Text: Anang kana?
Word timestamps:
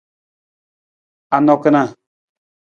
Anang 1.35 1.61
kana? 1.63 1.83